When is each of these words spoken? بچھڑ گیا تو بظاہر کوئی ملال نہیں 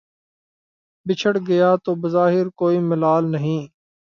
بچھڑ 1.05 1.33
گیا 1.47 1.69
تو 1.83 1.95
بظاہر 2.01 2.45
کوئی 2.59 2.79
ملال 2.89 3.31
نہیں 3.31 3.61